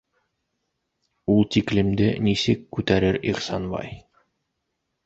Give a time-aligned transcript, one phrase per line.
[1.33, 3.97] Ул тиклемде нисек күтәрер Ихсанбай?!